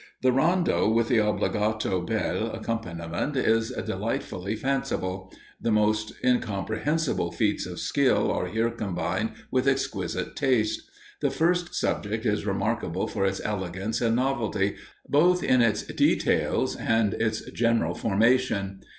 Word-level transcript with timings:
The 0.23 0.31
rondo 0.31 0.89
with 0.89 1.09
the 1.09 1.19
obbligato 1.19 2.01
bell 2.01 2.47
accompaniment 2.53 3.37
is 3.37 3.69
delightfully 3.69 4.55
fanciful; 4.55 5.31
the 5.61 5.71
most 5.71 6.13
incomprehensible 6.23 7.31
feats 7.31 7.67
of 7.67 7.79
skill 7.79 8.31
are 8.31 8.47
here 8.47 8.71
combined 8.71 9.33
with 9.51 9.67
exquisite 9.67 10.35
taste. 10.35 10.89
The 11.19 11.29
first 11.29 11.75
subject 11.75 12.25
is 12.25 12.47
remarkable 12.47 13.07
for 13.07 13.27
its 13.27 13.41
elegance 13.45 14.01
and 14.01 14.15
novelty, 14.15 14.75
both 15.07 15.43
in 15.43 15.61
its 15.61 15.83
details 15.83 16.75
and 16.75 17.13
its 17.13 17.41
general 17.51 17.93
formation. 17.93 18.81